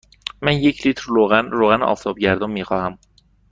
[0.41, 1.03] من یک لیتر
[1.51, 2.97] روغن آفتابگردان می خواهم.